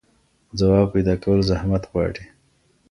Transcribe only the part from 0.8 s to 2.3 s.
پيدا کول زحمت غواړي.